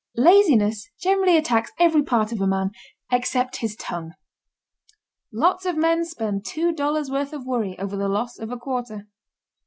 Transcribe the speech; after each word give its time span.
Laziness 0.17 0.89
generally 0.99 1.37
attacks 1.37 1.71
every 1.77 2.01
part 2.01 2.31
of 2.31 2.41
a 2.41 2.47
man 2.47 2.71
except 3.11 3.57
his 3.57 3.75
tongue. 3.75 4.13
Lots 5.31 5.63
of 5.63 5.77
men 5.77 6.05
spend 6.05 6.43
two 6.43 6.73
dollars' 6.73 7.11
worth 7.11 7.33
of 7.33 7.45
worry 7.45 7.77
over 7.77 7.95
the 7.95 8.09
loss 8.09 8.39
of 8.39 8.49
a 8.51 8.57
quarter. 8.57 9.07